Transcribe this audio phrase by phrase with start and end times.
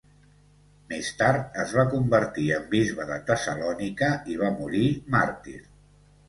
[0.93, 4.83] Més tard es va convertir en bisbe de Tessalònica i va morir
[5.19, 5.55] màrtir.